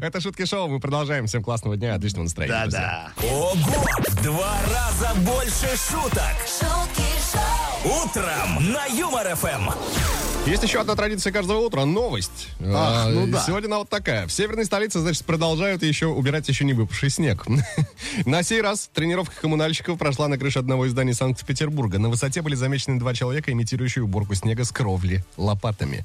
Это 0.00 0.20
шутки 0.20 0.46
шоу. 0.46 0.61
Мы 0.68 0.80
продолжаем. 0.80 1.26
Всем 1.26 1.42
классного 1.42 1.76
дня, 1.76 1.94
отличного 1.94 2.24
настроения. 2.24 2.66
Да-да. 2.66 3.12
Ого! 3.22 3.54
В 4.08 4.22
два 4.22 4.58
раза 4.70 5.14
больше 5.20 5.68
шуток. 5.90 6.34
шутки 6.46 7.08
шоу, 7.32 8.02
Утром 8.04 8.72
на 8.72 8.86
Юмор 8.86 9.34
ФМ. 9.34 9.70
Есть 10.46 10.64
еще 10.64 10.80
одна 10.80 10.96
традиция 10.96 11.32
каждого 11.32 11.58
утра. 11.60 11.84
Новость. 11.84 12.48
Ах, 12.60 13.06
А, 13.06 13.08
ну 13.08 13.28
да. 13.28 13.44
Сегодня 13.46 13.68
она 13.68 13.78
вот 13.78 13.88
такая. 13.88 14.26
В 14.26 14.32
северной 14.32 14.64
столице, 14.64 14.98
значит, 14.98 15.24
продолжают 15.24 15.84
еще 15.84 16.06
убирать 16.06 16.48
еще 16.48 16.64
не 16.64 16.72
выпавший 16.72 17.10
снег. 17.10 17.44
На 18.26 18.42
сей 18.42 18.60
раз 18.60 18.90
тренировка 18.92 19.36
коммунальщиков 19.40 19.96
прошла 19.98 20.26
на 20.26 20.36
крыше 20.38 20.58
одного 20.58 20.86
из 20.86 20.90
зданий 20.90 21.14
Санкт-Петербурга. 21.14 22.00
На 22.00 22.08
высоте 22.08 22.42
были 22.42 22.56
замечены 22.56 22.98
два 22.98 23.14
человека, 23.14 23.52
имитирующие 23.52 24.02
уборку 24.02 24.34
снега 24.34 24.64
с 24.64 24.72
кровли 24.72 25.24
лопатами. 25.36 26.04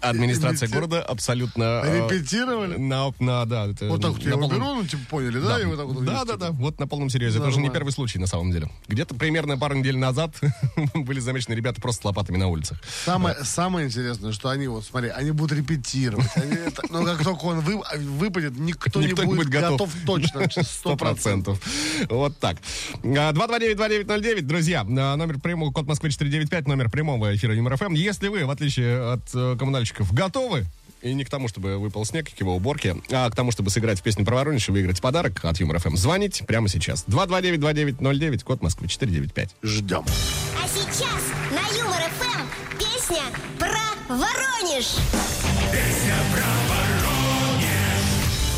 Администрация 0.00 0.66
Репети- 0.66 0.74
города 0.74 1.02
абсолютно... 1.02 1.82
э, 1.84 2.08
Репетировали? 2.08 2.76
На, 2.76 3.12
на, 3.18 3.44
да, 3.44 3.66
это 3.66 3.88
Вот 3.88 4.00
так 4.02 4.12
вот 4.12 4.22
я 4.22 4.32
полном- 4.32 4.50
беру, 4.50 4.74
ну, 4.76 4.84
типа, 4.86 5.02
поняли, 5.10 5.40
да? 5.40 5.60
И 5.60 5.64
вот 5.64 5.76
так 5.76 5.86
вот 5.86 6.04
да, 6.04 6.24
да, 6.24 6.36
да, 6.36 6.50
вот 6.52 6.78
на 6.80 6.86
полном 6.86 7.10
серьезе. 7.10 7.38
Это 7.38 7.46
уже 7.48 7.56
не 7.56 7.64
Нормально. 7.64 7.74
первый 7.74 7.90
случай, 7.92 8.18
на 8.18 8.26
самом 8.26 8.50
деле. 8.52 8.70
Где-то 8.88 9.14
примерно 9.14 9.58
пару 9.58 9.74
недель 9.76 9.96
назад 9.98 10.34
были 10.94 11.20
замечены 11.20 11.54
ребята 11.54 11.80
просто 11.80 12.02
с 12.02 12.04
лопатами 12.04 12.36
на 12.36 12.48
улицах. 12.48 12.80
Самое, 13.04 13.36
самое 13.44 13.86
интересное, 13.86 14.32
что 14.32 14.48
они, 14.48 14.68
вот 14.68 14.84
смотри, 14.84 15.10
они 15.10 15.30
будут 15.32 15.56
репетировать. 15.58 16.28
Они 16.36 16.52
это- 16.54 16.82
но 16.90 17.04
как 17.04 17.22
только 17.22 17.44
он 17.44 17.60
вы- 17.60 17.82
выпадет, 17.98 18.58
никто, 18.58 19.00
Никто 19.02 19.22
не 19.24 19.28
будет 19.34 19.38
будет 19.48 19.48
готов. 19.50 19.94
готов, 19.94 19.94
точно, 20.06 20.46
Сто 20.50 20.62
сто 20.62 20.96
процентов. 20.96 21.60
Вот 22.08 22.38
так. 22.38 22.56
А, 23.04 23.32
229-2909, 23.32 24.40
друзья. 24.42 24.80
а, 24.82 25.16
Номер 25.16 25.38
прямого, 25.40 25.72
код 25.72 25.86
Москвы 25.86 26.10
495, 26.10 26.66
номер 26.66 26.90
прямого 26.90 27.34
эфира 27.34 27.54
Юмор 27.54 27.76
ФМ. 27.76 27.92
Если 27.94 28.28
вы, 28.28 28.44
в 28.44 28.50
отличие 28.50 29.12
от 29.12 29.22
э, 29.34 29.56
коммунальщиков, 29.90 30.12
готовы, 30.12 30.66
и 31.02 31.14
не 31.14 31.24
к 31.24 31.30
тому, 31.30 31.48
чтобы 31.48 31.78
выпал 31.78 32.04
снег, 32.04 32.30
к 32.30 32.40
его 32.40 32.54
уборке, 32.56 32.96
а 33.10 33.30
к 33.30 33.34
тому, 33.34 33.52
чтобы 33.52 33.70
сыграть 33.70 34.00
в 34.00 34.02
песню 34.02 34.24
про 34.24 34.36
Воронеж 34.36 34.68
и 34.68 34.72
выиграть 34.72 35.00
подарок 35.00 35.44
от 35.44 35.58
Юмор 35.58 35.78
ФМ, 35.78 35.96
звоните 35.96 36.44
прямо 36.44 36.68
сейчас. 36.68 37.04
229-2909, 37.06 38.44
код 38.44 38.62
Москвы 38.62 38.88
495. 38.88 39.56
Ждем. 39.62 40.04
А 40.62 40.68
сейчас 40.68 41.22
на 41.50 41.78
Юмор 41.78 42.02
ФМ 42.18 42.78
песня 42.78 43.22
про 43.58 44.14
Воронеж. 44.14 44.96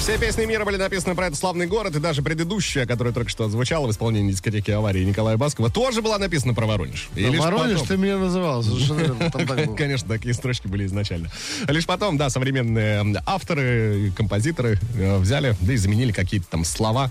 Все 0.02 0.18
песни 0.18 0.46
мира 0.46 0.64
были 0.64 0.78
написаны 0.78 1.14
про 1.14 1.28
этот 1.28 1.38
славный 1.38 1.68
город, 1.68 1.94
и 1.94 2.00
даже 2.00 2.22
предыдущая, 2.22 2.86
которая 2.86 3.14
только 3.14 3.30
что 3.30 3.48
звучала 3.48 3.86
в 3.86 3.92
исполнении 3.92 4.32
дискотеки 4.32 4.72
аварии 4.72 5.04
Николая 5.04 5.36
Баскова, 5.36 5.70
тоже 5.70 6.02
была 6.02 6.18
написана 6.18 6.54
про 6.54 6.66
Воронеж. 6.66 7.08
И 7.14 7.20
лишь 7.20 7.38
Воронеж 7.38 7.74
потом- 7.74 7.86
ты 7.86 7.96
меня 7.98 8.18
называл, 8.18 8.64
совершенно. 8.64 9.76
Конечно, 9.76 10.08
такие 10.08 10.34
строчки 10.34 10.66
были 10.66 10.86
изначально. 10.86 11.30
Лишь 11.68 11.86
потом, 11.86 12.18
да, 12.18 12.30
современные 12.30 13.04
авторы, 13.26 14.08
и 14.08 14.10
композиторы 14.10 14.76
э, 14.96 15.18
взяли, 15.18 15.54
да 15.60 15.72
и 15.72 15.76
заменили 15.76 16.10
какие-то 16.10 16.48
там 16.48 16.64
слова, 16.64 17.08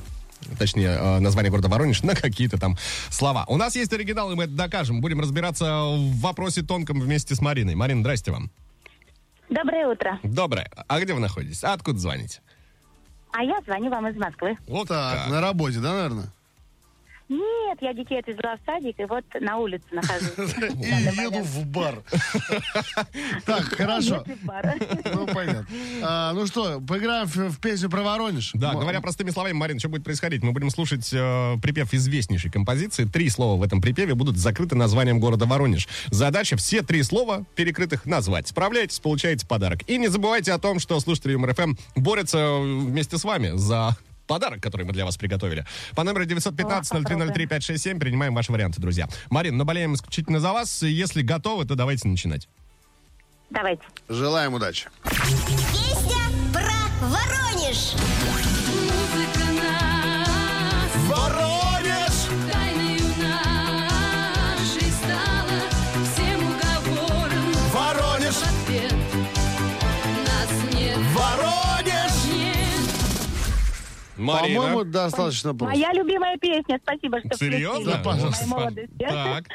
точнее, 0.59 0.89
э, 0.89 1.19
название 1.19 1.49
города 1.49 1.69
Воронеж 1.69 2.03
на 2.03 2.13
какие-то 2.13 2.57
там 2.59 2.77
слова. 3.09 3.45
У 3.47 3.55
нас 3.55 3.73
есть 3.77 3.93
оригинал, 3.93 4.33
и 4.33 4.35
мы 4.35 4.43
это 4.43 4.53
докажем. 4.53 4.99
Будем 4.99 5.21
разбираться 5.21 5.81
в 5.85 6.19
вопросе 6.19 6.61
тонком 6.61 6.99
вместе 6.99 7.35
с 7.35 7.39
Мариной. 7.39 7.75
Марина, 7.75 8.01
здрасте 8.01 8.31
вам. 8.31 8.51
Доброе 9.49 9.87
утро. 9.87 10.19
Доброе. 10.23 10.69
А 10.89 10.99
где 10.99 11.13
вы 11.13 11.21
находитесь? 11.21 11.63
А 11.63 11.71
откуда 11.71 11.97
звоните? 11.97 12.41
А 13.31 13.43
я 13.43 13.59
звоню 13.65 13.89
вам 13.89 14.07
из 14.07 14.15
Москвы. 14.15 14.57
Вот 14.67 14.87
Так, 14.87 15.29
на 15.29 15.41
работе, 15.41 15.79
да, 15.79 15.93
наверное? 15.93 16.25
Нет, 17.31 17.77
я 17.79 17.93
детей 17.93 18.19
отвезла 18.19 18.57
в 18.57 18.59
садик, 18.65 18.99
и 18.99 19.05
вот 19.05 19.23
на 19.39 19.57
улице 19.57 19.85
нахожусь. 19.91 20.33
И 20.81 21.21
еду 21.21 21.41
в 21.41 21.65
бар. 21.65 22.03
Так, 23.45 23.63
хорошо. 23.63 24.25
Ну, 25.13 25.25
понятно. 25.27 25.65
А, 26.03 26.33
Ну 26.33 26.45
что, 26.45 26.81
поиграем 26.81 27.25
в 27.27 27.57
песню 27.59 27.89
про 27.89 28.01
Воронеж? 28.01 28.51
Да, 28.53 28.73
говоря 28.73 28.99
простыми 28.99 29.29
словами, 29.29 29.53
Марин, 29.53 29.79
что 29.79 29.87
будет 29.87 30.03
происходить? 30.03 30.43
Мы 30.43 30.51
будем 30.51 30.69
слушать 30.69 31.09
э, 31.13 31.55
припев 31.61 31.93
известнейшей 31.93 32.51
композиции. 32.51 33.05
Три 33.05 33.29
слова 33.29 33.57
в 33.57 33.63
этом 33.63 33.81
припеве 33.81 34.13
будут 34.13 34.35
закрыты 34.35 34.75
названием 34.75 35.21
города 35.21 35.45
Воронеж. 35.45 35.87
Задача 36.09 36.57
все 36.57 36.81
три 36.81 37.01
слова 37.01 37.45
перекрытых 37.55 38.05
назвать. 38.05 38.49
Справляетесь, 38.49 38.99
получаете 38.99 39.47
подарок. 39.47 39.87
И 39.87 39.97
не 39.97 40.09
забывайте 40.09 40.51
о 40.51 40.59
том, 40.59 40.79
что 40.79 40.99
слушатели 40.99 41.31
Юмор 41.31 41.53
ФМ 41.53 41.75
борются 41.95 42.57
вместе 42.59 43.17
с 43.17 43.23
вами 43.23 43.51
за 43.55 43.95
подарок, 44.31 44.63
который 44.63 44.85
мы 44.85 44.93
для 44.93 45.03
вас 45.03 45.17
приготовили. 45.17 45.65
По 45.93 46.03
номеру 46.03 46.23
915-0303-567 46.25 47.99
принимаем 47.99 48.33
ваши 48.33 48.49
варианты, 48.53 48.79
друзья. 48.79 49.09
Марин, 49.29 49.57
мы 49.57 49.65
болеем 49.65 49.93
исключительно 49.93 50.39
за 50.39 50.53
вас. 50.53 50.83
Если 50.83 51.21
готовы, 51.21 51.65
то 51.65 51.75
давайте 51.75 52.07
начинать. 52.07 52.47
Давайте. 53.49 53.83
Желаем 54.07 54.53
удачи. 54.53 54.87
Песня 55.03 56.21
про 56.53 57.07
Воронеж. 57.09 57.95
Марина. 74.21 74.61
По-моему, 74.61 74.83
достаточно 74.83 75.55
просто. 75.55 75.75
Моя 75.75 75.93
любимая 75.93 76.37
песня. 76.37 76.79
Спасибо, 76.81 77.19
что 77.19 77.37
Серьезно? 77.37 77.99
включили. 77.99 78.03
пожалуйста. 78.03 78.87
Так. 78.99 79.45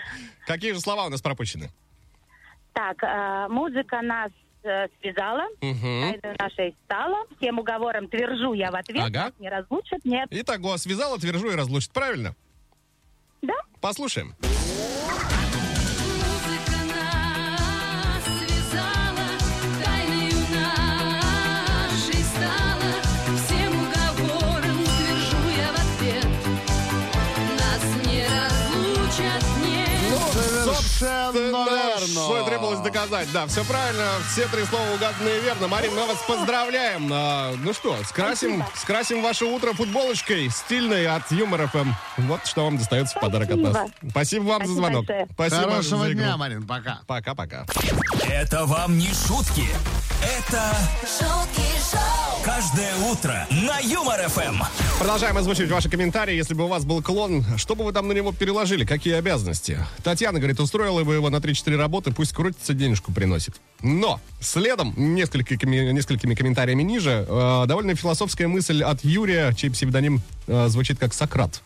Какие 0.47 0.73
же 0.73 0.81
слова 0.81 1.07
у 1.07 1.09
нас 1.09 1.21
пропущены? 1.23 1.71
Так, 2.73 3.03
э, 3.03 3.49
музыка 3.49 4.03
нас 4.03 4.31
э, 4.63 4.89
связала, 5.01 5.45
тайною 5.61 6.37
нашей 6.39 6.77
стала. 6.85 7.25
Всем 7.39 7.59
уговором 7.59 8.09
твержу 8.09 8.53
я 8.53 8.71
в 8.71 8.77
ответ. 8.77 9.05
Ага. 9.07 9.33
Не 9.39 9.49
разлучат, 9.49 10.05
нет. 10.05 10.29
Итого, 10.31 10.77
связала, 10.77 11.19
твержу 11.19 11.51
и 11.51 11.55
разлучит. 11.55 11.91
Правильно? 11.93 12.35
Да? 13.43 13.55
Послушаем. 13.81 14.35
Музыка 14.41 14.96
Совершенно 30.99 31.65
верно. 31.69 32.07
Что 32.07 32.41
и 32.41 32.45
требовалось 32.47 32.81
доказать. 32.81 33.31
Да, 33.33 33.47
все 33.47 33.65
правильно. 33.65 34.05
Все 34.31 34.47
три 34.49 34.65
слова 34.65 34.85
угаданные 34.95 35.41
верно. 35.41 35.69
Марин, 35.69 35.95
мы 35.95 36.07
вас 36.07 36.19
поздравляем. 36.27 37.09
А, 37.13 37.53
ну 37.59 37.73
что, 37.73 37.97
скрасим, 38.09 38.65
скрасим 38.75 39.23
ваше 39.23 39.45
утро 39.45 39.73
футболочкой 39.73 40.49
стильной 40.51 41.07
от 41.07 41.31
Юмор 41.31 41.69
ФМ. 41.69 41.91
Вот 42.19 42.47
что 42.47 42.65
вам 42.65 42.79
достается 42.79 43.19
в 43.19 43.21
подарок 43.21 43.51
от 43.51 43.57
нас. 43.59 43.77
Спасибо. 44.11 44.11
Спасибо 44.11 44.43
вам 44.45 44.59
за 44.67 44.73
Спасибо 44.73 44.81
звонок. 44.81 45.07
большое. 45.07 45.27
Спасибо 45.33 45.63
Хорошего 45.71 46.05
за 46.05 46.13
игру. 46.13 46.21
дня, 46.23 46.37
Марин, 46.37 46.67
пока. 46.67 47.01
Пока-пока. 47.07 47.67
Это 48.29 48.65
вам 48.67 48.99
не 48.99 49.09
шутки. 49.09 49.69
Это 50.23 50.75
шутки 51.03 51.76
каждое 52.45 52.95
утро 53.11 53.47
на 53.51 53.79
Юмор 53.81 54.21
ФМ. 54.29 54.63
Продолжаем 54.99 55.37
озвучивать 55.37 55.71
ваши 55.71 55.91
комментарии. 55.91 56.35
Если 56.35 56.55
бы 56.55 56.65
у 56.65 56.69
вас 56.69 56.85
был 56.85 57.03
клон, 57.03 57.45
что 57.57 57.75
бы 57.75 57.85
вы 57.85 57.93
там 57.93 58.09
на 58.09 58.13
него 58.13 58.33
переложили? 58.33 58.85
Какие 58.85 59.15
обязанности? 59.15 59.79
Татьяна 60.03 60.39
говорит, 60.39 60.59
устроила 60.61 61.05
бы 61.05 61.15
его 61.15 61.29
на 61.29 61.37
3-4 61.37 61.77
работы, 61.77 62.13
пусть 62.13 62.33
крутится, 62.33 62.73
денежку 62.73 63.13
приносит. 63.13 63.61
Но 63.83 64.21
следом, 64.41 64.95
несколькими, 64.97 65.93
несколькими 65.93 66.35
комментариями 66.35 66.83
ниже, 66.83 67.27
э, 67.29 67.65
довольно 67.67 67.95
философская 67.95 68.49
мысль 68.49 68.83
от 68.83 69.05
Юрия, 69.05 69.53
чей 69.53 69.71
псевдоним 69.71 70.23
э, 70.47 70.69
звучит 70.69 70.99
как 70.99 71.13
Сократ. 71.13 71.63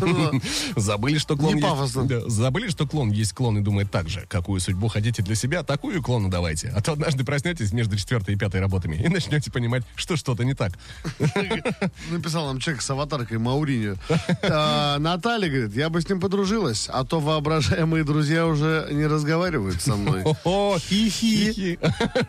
Забыли, 0.76 1.18
что 1.18 1.36
клон 1.36 1.56
Не 1.56 1.62
есть- 1.62 2.30
Забыли, 2.30 2.68
что 2.68 2.86
клон 2.86 3.10
есть 3.10 3.32
клон 3.32 3.58
и 3.58 3.60
думает 3.60 3.90
так 3.90 4.08
же. 4.08 4.24
Какую 4.28 4.60
судьбу 4.60 4.88
хотите 4.88 5.22
для 5.22 5.34
себя, 5.34 5.62
такую 5.62 6.00
клону 6.02 6.28
давайте. 6.28 6.68
А 6.68 6.80
то 6.80 6.92
однажды 6.92 7.24
проснетесь 7.24 7.72
между 7.72 7.96
четвертой 7.96 8.34
и 8.34 8.38
пятой 8.38 8.60
работами 8.60 8.96
и 8.96 9.08
начнете 9.08 9.41
понимать, 9.50 9.82
что 9.96 10.16
что-то 10.16 10.44
не 10.44 10.54
так. 10.54 10.72
Написал 12.10 12.46
нам 12.46 12.58
человек 12.60 12.82
с 12.82 12.90
аватаркой 12.90 13.38
Мауринio. 13.38 13.98
А, 14.42 14.98
Наталья 14.98 15.48
говорит, 15.50 15.74
я 15.76 15.88
бы 15.88 16.00
с 16.00 16.08
ним 16.08 16.20
подружилась, 16.20 16.88
а 16.92 17.04
то 17.04 17.20
воображаемые 17.20 18.04
друзья 18.04 18.46
уже 18.46 18.88
не 18.90 19.06
разговаривают 19.06 19.80
со 19.82 19.96
мной. 19.96 20.22
О, 20.44 20.76
хи-хи. 20.78 21.78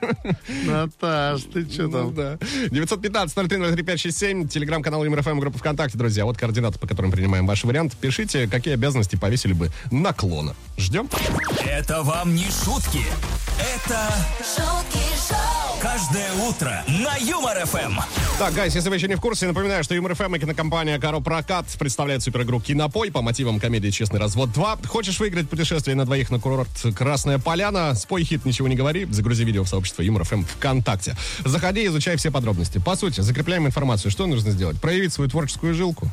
Наташ, 0.65 1.43
ты 1.53 1.70
что 1.70 1.84
Ну 1.84 1.91
там? 2.13 2.15
да. 2.15 2.38
915-0303-567, 2.67 4.48
телеграм-канал 4.48 5.03
МРФМ, 5.05 5.39
группа 5.39 5.58
ВКонтакте, 5.58 5.98
друзья. 5.98 6.25
Вот 6.25 6.38
координаты, 6.38 6.79
по 6.79 6.88
которым 6.88 7.12
принимаем 7.12 7.46
ваши 7.48 7.67
варианты. 7.67 7.96
Пишите, 8.00 8.48
какие 8.48 8.74
обязанности 8.74 9.15
повесили 9.15 9.53
бы 9.53 9.70
на 9.91 10.13
клона. 10.13 10.55
Ждем. 10.77 11.10
Это 11.65 12.01
вам 12.03 12.36
не 12.36 12.46
шутки. 12.46 13.01
Это 13.60 14.10
шутки 14.39 15.00
шоу, 15.29 15.38
каждое 15.83 16.31
утро 16.47 16.81
на 16.87 17.17
Юмор 17.17 17.57
ФМ. 17.65 17.99
Так, 18.39 18.53
guys, 18.53 18.74
если 18.73 18.87
вы 18.87 18.95
еще 18.95 19.09
не 19.09 19.15
в 19.15 19.19
курсе, 19.19 19.47
напоминаю, 19.47 19.83
что 19.83 19.93
Юмор 19.93 20.15
ФМ 20.15 20.33
и 20.35 20.39
кинокомпания 20.39 20.97
Каро 20.97 21.19
Прокат 21.19 21.65
представляет 21.77 22.23
суперигру 22.23 22.61
Кинопой 22.61 23.11
по 23.11 23.21
мотивам 23.21 23.59
комедии 23.59 23.89
«Честный 23.89 24.17
развод 24.17 24.51
2». 24.51 24.87
Хочешь 24.87 25.19
выиграть 25.19 25.49
путешествие 25.49 25.97
на 25.97 26.05
двоих 26.05 26.31
на 26.31 26.39
курорт 26.39 26.69
Красная 26.95 27.37
Поляна? 27.37 27.95
Спой 27.95 28.23
хит 28.23 28.45
«Ничего 28.45 28.69
не 28.69 28.77
говори», 28.77 29.05
загрузи 29.11 29.43
видео 29.43 29.65
в 29.65 29.67
сообщество 29.67 30.01
Юмор 30.03 30.23
ФМ 30.23 30.43
ВКонтакте. 30.43 31.17
Заходи, 31.43 31.85
изучай 31.87 32.15
все 32.15 32.31
подробности. 32.31 32.77
По 32.77 32.95
сути, 32.95 33.19
закрепляем 33.19 33.67
информацию. 33.67 34.09
Что 34.09 34.25
нужно 34.25 34.51
сделать? 34.51 34.79
Проявить 34.79 35.11
свою 35.11 35.29
творческую 35.29 35.73
жилку 35.73 36.09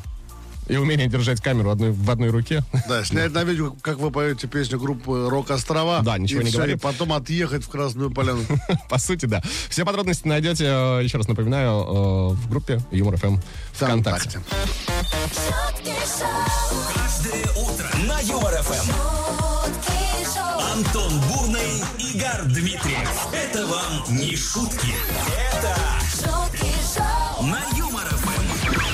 и 0.71 0.77
умение 0.77 1.07
держать 1.07 1.41
камеру 1.41 1.69
одной, 1.69 1.91
в 1.91 2.09
одной 2.09 2.29
руке. 2.29 2.63
Да, 2.87 3.03
снять 3.03 3.33
на 3.33 3.43
видео, 3.43 3.75
как 3.81 3.97
вы 3.97 4.09
поете 4.09 4.47
песню 4.47 4.79
группы 4.79 5.27
«Рок 5.29 5.51
Острова». 5.51 6.01
Да, 6.01 6.17
ничего 6.17 6.39
и 6.39 6.43
не 6.45 6.49
всё, 6.49 6.59
говори. 6.59 6.73
И 6.73 6.77
потом 6.77 7.11
отъехать 7.11 7.65
в 7.65 7.69
Красную 7.69 8.09
Поляну. 8.09 8.41
По 8.89 8.97
сути, 8.97 9.25
да. 9.25 9.43
Все 9.69 9.83
подробности 9.83 10.25
найдете, 10.27 10.63
э, 10.65 11.01
еще 11.03 11.17
раз 11.17 11.27
напоминаю, 11.27 11.71
э, 11.71 12.33
в 12.35 12.49
группе 12.49 12.79
Юмор 12.91 13.17
ФМ 13.17 13.37
ВКонтакте. 13.73 14.39
ВКонтакте. 14.39 14.39
шутки 15.19 15.91
шоу, 16.17 16.83
Каждое 16.95 17.43
утро 17.61 17.89
на 18.07 18.19
Юмор 18.21 18.53
ФМ. 18.63 18.91
Антон 20.73 21.11
Бурный, 21.27 21.83
Игорь 21.99 22.43
Дмитриев. 22.45 23.27
Это 23.33 23.67
вам 23.67 24.17
не 24.17 24.37
шутки. 24.37 24.95
Это 25.53 25.80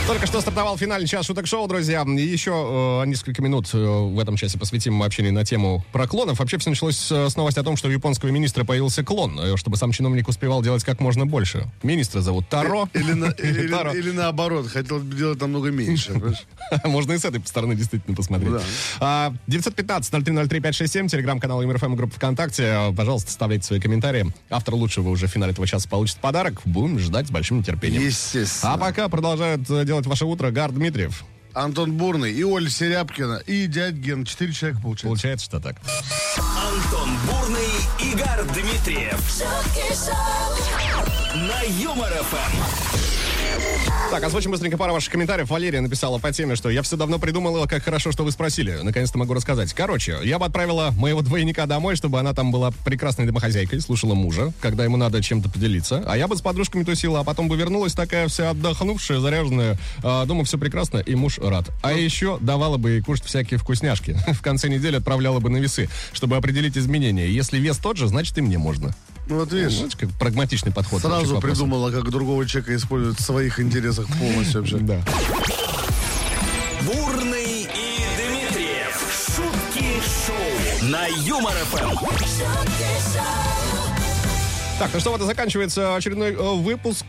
Только 0.07 0.25
что 0.25 0.39
стартовал 0.39 0.77
финальный 0.77 1.05
час 1.07 1.25
шуток 1.25 1.47
шоу, 1.47 1.67
друзья. 1.67 2.03
И 2.07 2.21
еще 2.21 3.01
э, 3.03 3.05
несколько 3.07 3.41
минут 3.43 3.69
э, 3.73 3.77
в 3.77 4.17
этом 4.19 4.37
часе 4.37 4.57
посвятим 4.57 5.03
общению 5.03 5.33
на 5.33 5.43
тему 5.43 5.83
про 5.91 6.07
клонов. 6.07 6.39
Вообще 6.39 6.57
все 6.57 6.69
началось 6.69 7.11
э, 7.11 7.29
с 7.29 7.35
новости 7.35 7.59
о 7.59 7.63
том, 7.63 7.75
что 7.75 7.89
у 7.89 7.91
японского 7.91 8.29
министра 8.29 8.63
появился 8.63 9.03
клон, 9.03 9.37
э, 9.37 9.57
чтобы 9.57 9.75
сам 9.75 9.91
чиновник 9.91 10.29
успевал 10.29 10.61
делать 10.63 10.85
как 10.85 11.01
можно 11.01 11.25
больше. 11.25 11.67
Министра 11.83 12.21
зовут 12.21 12.47
Таро. 12.47 12.87
Или, 12.93 13.11
на- 13.11 13.25
или- 13.37 13.67
Таро. 13.67 13.91
или 13.93 14.11
наоборот, 14.11 14.69
хотел 14.69 14.99
бы 14.99 15.13
делать 15.13 15.41
намного 15.41 15.71
меньше. 15.71 16.13
Можно 16.85 17.11
и 17.13 17.17
с 17.17 17.25
этой 17.25 17.41
стороны 17.45 17.75
действительно 17.75 18.15
посмотреть. 18.15 18.51
Да. 18.53 18.61
А, 19.01 19.33
915-0303-567, 19.47 21.09
телеграм-канал 21.09 21.61
МРФМ, 21.63 21.95
группа 21.95 22.15
ВКонтакте. 22.15 22.63
А, 22.65 22.93
Пожалуйста, 22.93 23.29
ставляйте 23.31 23.65
свои 23.65 23.81
комментарии. 23.81 24.25
Автор 24.49 24.73
лучшего 24.75 25.09
уже 25.09 25.27
в 25.27 25.31
финале 25.31 25.51
этого 25.51 25.67
часа 25.67 25.89
получит 25.89 26.17
подарок. 26.17 26.61
Будем 26.63 26.97
ждать 26.97 27.27
с 27.27 27.31
большим 27.31 27.59
нетерпением. 27.59 28.03
Естественно. 28.03 28.73
А 28.73 28.77
пока 28.77 29.09
продолжают 29.09 29.69
э, 29.69 29.83
делать 29.97 30.07
ваше 30.07 30.25
утро 30.25 30.51
Гар 30.51 30.71
Дмитриев. 30.71 31.23
Антон 31.53 31.93
Бурный 31.93 32.31
и 32.31 32.43
Оля 32.43 32.69
Серябкина 32.69 33.41
и 33.47 33.65
дядь 33.65 33.95
Ген. 33.95 34.25
Четыре 34.25 34.53
человека 34.53 34.81
получается. 34.81 35.07
Получается, 35.07 35.45
что 35.45 35.59
так. 35.59 35.77
Антон 36.37 37.09
Бурный, 37.25 38.11
Игорь 38.11 38.43
Дмитриев. 38.53 39.19
На 41.35 41.61
Юмор 41.81 42.11
ФМ. 42.11 43.06
Так, 44.09 44.23
озвучим 44.23 44.51
быстренько 44.51 44.77
пару 44.77 44.93
ваших 44.93 45.11
комментариев. 45.11 45.49
Валерия 45.49 45.81
написала 45.81 46.17
по 46.17 46.31
теме, 46.31 46.55
что 46.55 46.69
я 46.69 46.81
все 46.81 46.95
давно 46.95 47.19
придумала, 47.19 47.67
как 47.67 47.83
хорошо, 47.83 48.13
что 48.13 48.23
вы 48.23 48.31
спросили. 48.31 48.79
Наконец-то 48.81 49.17
могу 49.17 49.33
рассказать. 49.33 49.73
Короче, 49.73 50.17
я 50.23 50.39
бы 50.39 50.45
отправила 50.45 50.91
моего 50.91 51.21
двойника 51.21 51.65
домой, 51.65 51.97
чтобы 51.97 52.19
она 52.19 52.33
там 52.33 52.51
была 52.51 52.71
прекрасной 52.85 53.25
домохозяйкой, 53.25 53.81
слушала 53.81 54.13
мужа, 54.13 54.53
когда 54.61 54.85
ему 54.85 54.95
надо 54.95 55.21
чем-то 55.21 55.49
поделиться. 55.49 56.03
А 56.07 56.17
я 56.17 56.27
бы 56.29 56.37
с 56.37 56.41
подружками 56.41 56.83
тусила, 56.83 57.19
а 57.19 57.23
потом 57.25 57.49
бы 57.49 57.57
вернулась 57.57 57.93
такая 57.93 58.29
вся 58.29 58.51
отдохнувшая, 58.51 59.19
заряженная. 59.19 59.77
А, 60.03 60.25
дома 60.25 60.45
все 60.45 60.57
прекрасно, 60.57 60.99
и 60.99 61.13
муж 61.15 61.37
рад. 61.39 61.69
А 61.83 61.91
еще 61.91 62.37
давала 62.39 62.77
бы 62.77 62.91
ей 62.91 63.01
кушать 63.01 63.25
всякие 63.25 63.59
вкусняшки. 63.59 64.17
В 64.31 64.41
конце 64.41 64.69
недели 64.69 64.95
отправляла 64.95 65.39
бы 65.39 65.49
на 65.49 65.57
весы, 65.57 65.89
чтобы 66.13 66.37
определить 66.37 66.77
изменения. 66.77 67.27
Если 67.27 67.59
вес 67.59 67.77
тот 67.77 67.97
же, 67.97 68.07
значит 68.07 68.37
и 68.37 68.41
мне 68.41 68.57
можно. 68.57 68.95
Ну 69.29 69.39
вот 69.39 69.51
видишь, 69.51 69.73
Знаете, 69.73 69.97
как 69.97 70.09
прагматичный 70.11 70.71
подход. 70.71 71.01
сразу 71.01 71.39
придумала, 71.41 71.91
как 71.91 72.09
другого 72.09 72.45
человека 72.47 72.75
использовать 72.75 73.19
в 73.19 73.23
своих 73.23 73.59
интересах 73.59 74.07
полностью 74.17 74.61
вообще. 74.61 74.77
Да. 74.77 75.01
Бурный 76.85 77.63
и 77.63 77.99
Дмитриев. 78.17 79.25
Шутки 79.35 80.01
шоу. 80.25 80.89
На 80.89 81.07
Юмор 81.07 81.53
ФМ. 81.71 81.89
шутки 81.89 82.23
шоу, 82.23 82.47
Так, 84.79 84.91
ну 84.93 84.99
что, 84.99 85.11
вот 85.11 85.21
и 85.21 85.25
заканчивается 85.25 85.95
очередной 85.95 86.31
э, 86.33 86.55
выпуск 86.55 87.05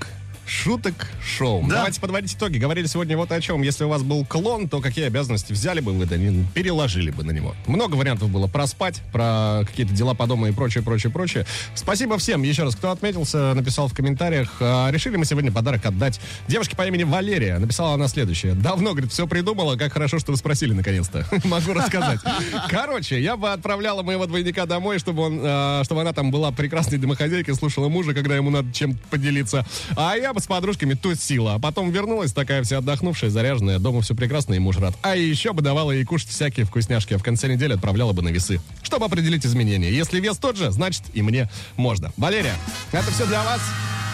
шуток 0.49 1.09
шоу. 1.25 1.62
Да. 1.69 1.76
Давайте 1.76 2.00
подводить 2.00 2.35
итоги. 2.35 2.59
Говорили 2.59 2.87
сегодня 2.87 3.17
вот 3.17 3.31
о 3.31 3.40
чем. 3.40 3.62
Если 3.62 3.85
у 3.85 3.88
вас 3.88 4.02
был 4.02 4.25
клон, 4.25 4.69
то 4.69 4.81
какие 4.81 5.05
обязанности 5.05 5.52
взяли 5.52 5.81
бы 5.81 5.93
вы, 5.93 6.07
да 6.07 6.17
не 6.17 6.45
переложили 6.55 7.11
бы 7.11 7.23
на 7.23 7.31
него. 7.31 7.55
Много 7.67 7.95
вариантов 7.97 8.31
было 8.31 8.47
проспать, 8.47 9.02
про 9.12 9.62
какие-то 9.67 9.93
дела 9.93 10.14
по 10.14 10.26
дому 10.26 10.47
и 10.47 10.52
прочее, 10.52 10.83
прочее, 10.83 11.12
прочее. 11.12 11.47
Спасибо 11.75 12.19
всем, 12.19 12.43
еще 12.43 12.64
раз, 12.64 12.75
кто 12.75 12.90
отметился, 12.90 13.52
написал 13.55 13.88
в 13.88 13.95
комментариях. 13.95 14.57
А, 14.61 14.90
решили 14.90 15.17
мы 15.17 15.25
сегодня 15.25 15.52
подарок 15.52 15.85
отдать 15.85 16.21
девушке 16.49 16.76
по 16.76 16.87
имени 16.87 17.05
Валерия. 17.05 17.59
Написала 17.59 17.95
она 17.95 18.09
следующее. 18.09 18.55
Давно, 18.55 18.93
говорит, 18.93 19.12
все 19.12 19.26
придумала, 19.26 19.76
как 19.76 19.93
хорошо, 19.93 20.19
что 20.19 20.33
вы 20.33 20.38
спросили 20.38 20.73
наконец-то. 20.73 21.26
Могу 21.45 21.75
рассказать. 21.75 22.21
Короче, 22.69 23.21
я 23.21 23.37
бы 23.37 23.52
отправляла 23.52 24.02
моего 24.02 24.26
двойника 24.26 24.64
домой, 24.64 24.99
чтобы, 24.99 25.23
он, 25.23 25.40
а, 25.43 25.85
чтобы 25.85 26.00
она 26.00 26.12
там 26.12 26.31
была 26.31 26.52
прекрасной 26.52 26.99
домохозяйкой, 26.99 27.55
слушала 27.55 27.88
мужа, 27.88 28.14
когда 28.14 28.35
ему 28.35 28.50
надо 28.50 28.73
чем-то 28.73 28.99
поделиться. 29.11 29.67
А 29.97 30.17
я 30.17 30.33
бы 30.33 30.38
с 30.40 30.47
подружками 30.47 30.95
тусила. 30.95 31.54
А 31.54 31.59
потом 31.59 31.90
вернулась 31.90 32.33
такая 32.33 32.62
вся 32.62 32.78
отдохнувшая, 32.78 33.30
заряженная. 33.30 33.78
Дома 33.78 34.02
все 34.02 34.14
прекрасно, 34.14 34.54
и 34.54 34.59
муж 34.59 34.78
рад. 34.78 34.95
А 35.02 35.16
еще 35.16 35.52
бы 35.52 35.62
давала 35.62 35.92
ей 35.92 36.04
кушать 36.04 36.28
всякие 36.28 36.66
вкусняшки. 36.66 37.14
А 37.14 37.18
в 37.18 37.23
конце 37.23 37.49
недели 37.49 37.75
отправляла 37.75 38.12
бы 38.12 38.23
на 38.23 38.28
весы. 38.28 38.61
Чтобы 38.83 39.07
определить 39.07 39.45
изменения. 39.45 39.90
Если 39.90 40.21
вес 40.21 40.38
тот 40.38 40.57
же, 40.57 40.71
значит 40.71 41.02
и 41.14 41.23
мне 41.23 41.49
можно. 41.76 42.12
Валерия, 42.16 42.54
это 42.92 43.11
все 43.11 43.26
для 43.26 43.42
вас. 43.42 43.61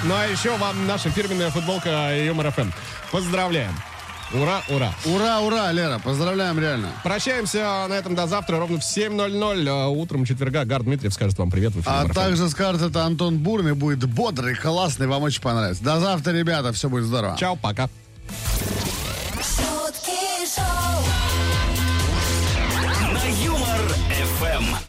Ну 0.05 0.15
а 0.15 0.27
еще 0.27 0.57
вам 0.59 0.87
наша 0.87 1.11
фирменная 1.11 1.51
футболка 1.51 2.15
Юмор 2.17 2.51
ФМ. 2.51 2.71
Поздравляем. 3.11 3.73
Ура, 4.33 4.63
ура. 4.69 4.93
Ура, 5.05 5.41
ура, 5.41 5.71
Лера, 5.73 5.99
поздравляем 5.99 6.59
реально. 6.59 6.89
Прощаемся 7.05 7.87
на 7.89 7.93
этом 7.93 8.15
до 8.15 8.27
завтра 8.27 8.59
ровно 8.59 8.79
в 8.79 8.83
7.00. 8.83 9.69
А 9.69 9.89
Утром 9.89 10.25
четверга 10.25 10.65
Гар 10.65 10.83
Дмитриев 10.83 11.13
скажет 11.15 11.39
вам 11.39 11.51
привет 11.51 11.73
в 11.73 11.81
эфире 11.81 11.95
А 11.95 12.05
FM. 12.05 12.15
также 12.15 12.49
скажет 12.49 12.83
это 12.83 13.05
Антон 13.05 13.39
Бурный, 13.39 13.75
будет 13.75 14.05
бодрый, 14.05 14.55
классный, 14.57 15.07
вам 15.07 15.23
очень 15.23 15.43
понравится. 15.43 15.85
До 15.85 16.01
завтра, 16.01 16.33
ребята, 16.33 16.73
все 16.73 16.89
будет 16.89 17.05
здорово. 17.05 17.37
Чао, 17.39 17.57
пока. 17.57 17.89